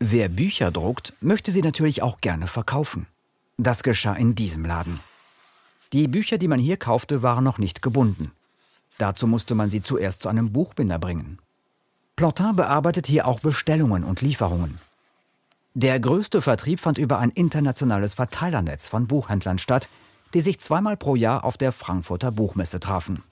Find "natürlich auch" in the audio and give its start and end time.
1.60-2.20